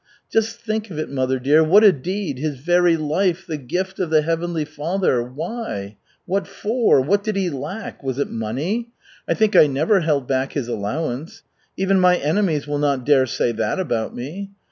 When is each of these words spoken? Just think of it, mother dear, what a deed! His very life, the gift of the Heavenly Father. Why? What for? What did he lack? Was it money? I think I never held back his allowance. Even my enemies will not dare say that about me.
Just 0.31 0.59
think 0.59 0.89
of 0.89 0.97
it, 0.97 1.11
mother 1.11 1.37
dear, 1.37 1.63
what 1.63 1.83
a 1.83 1.91
deed! 1.91 2.39
His 2.39 2.57
very 2.57 2.97
life, 2.97 3.45
the 3.45 3.55
gift 3.57 3.99
of 3.99 4.09
the 4.09 4.23
Heavenly 4.23 4.65
Father. 4.65 5.21
Why? 5.21 5.95
What 6.25 6.47
for? 6.47 6.99
What 7.01 7.23
did 7.23 7.35
he 7.35 7.51
lack? 7.51 8.01
Was 8.01 8.17
it 8.17 8.31
money? 8.31 8.89
I 9.27 9.35
think 9.35 9.55
I 9.55 9.67
never 9.67 9.99
held 9.99 10.27
back 10.27 10.53
his 10.53 10.67
allowance. 10.67 11.43
Even 11.77 11.99
my 11.99 12.17
enemies 12.17 12.65
will 12.67 12.79
not 12.79 13.05
dare 13.05 13.27
say 13.27 13.51
that 13.51 13.79
about 13.79 14.15
me. 14.15 14.49